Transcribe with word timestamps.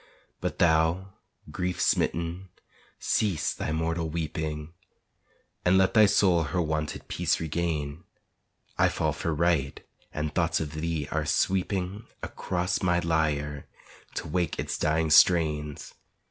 But 0.39 0.57
thou, 0.57 1.13
grief 1.51 1.79
smitten, 1.79 2.49
cease 2.97 3.53
thy 3.53 3.71
mortal 3.71 4.09
weeping 4.09 4.73
And 5.63 5.77
let 5.77 5.93
thy 5.93 6.07
soul 6.07 6.41
her 6.45 6.59
wonted 6.59 7.07
peace 7.07 7.39
regain; 7.39 8.05
I 8.79 8.89
fall 8.89 9.13
for 9.13 9.31
right, 9.31 9.79
and 10.11 10.33
thoughts 10.33 10.59
of 10.59 10.71
thee 10.73 11.07
are 11.11 11.27
sweeping 11.27 12.07
Across 12.23 12.81
my 12.81 12.97
lyre 12.97 13.67
to 14.15 14.27
wake 14.27 14.57
its 14.57 14.75
dying 14.75 15.11
strains. 15.11 15.93